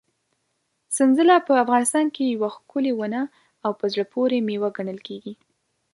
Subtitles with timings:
[0.95, 3.21] سنځله په افغانستان کې یوه ښکلې ونه
[3.65, 5.33] او په زړه پورې مېوه ګڼل کېږي.